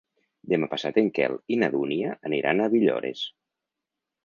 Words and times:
Demà 0.53 0.69
passat 0.71 0.97
en 1.01 1.09
Quel 1.17 1.35
i 1.57 1.59
na 1.65 1.69
Dúnia 1.77 2.17
aniran 2.31 2.65
a 2.67 2.73
Villores. 2.77 3.25